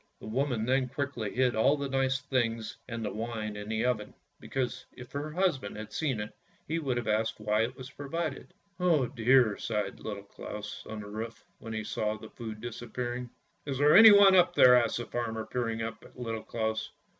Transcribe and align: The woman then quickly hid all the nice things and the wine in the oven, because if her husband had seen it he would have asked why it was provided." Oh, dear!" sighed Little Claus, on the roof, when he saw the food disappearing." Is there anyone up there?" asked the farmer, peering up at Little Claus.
The 0.19 0.25
woman 0.25 0.65
then 0.65 0.89
quickly 0.89 1.29
hid 1.31 1.55
all 1.55 1.77
the 1.77 1.87
nice 1.87 2.21
things 2.21 2.75
and 2.87 3.05
the 3.05 3.13
wine 3.13 3.55
in 3.55 3.69
the 3.69 3.85
oven, 3.85 4.15
because 4.39 4.83
if 4.93 5.11
her 5.11 5.29
husband 5.31 5.77
had 5.77 5.93
seen 5.93 6.19
it 6.19 6.31
he 6.67 6.79
would 6.79 6.97
have 6.97 7.07
asked 7.07 7.39
why 7.39 7.61
it 7.61 7.75
was 7.77 7.91
provided." 7.91 8.51
Oh, 8.79 9.05
dear!" 9.05 9.57
sighed 9.59 9.99
Little 9.99 10.23
Claus, 10.23 10.81
on 10.89 11.01
the 11.01 11.07
roof, 11.07 11.45
when 11.59 11.73
he 11.73 11.83
saw 11.83 12.17
the 12.17 12.31
food 12.31 12.61
disappearing." 12.61 13.29
Is 13.67 13.77
there 13.77 13.95
anyone 13.95 14.35
up 14.35 14.55
there?" 14.55 14.75
asked 14.75 14.97
the 14.97 15.05
farmer, 15.05 15.45
peering 15.45 15.83
up 15.83 16.03
at 16.03 16.19
Little 16.19 16.41
Claus. 16.41 16.89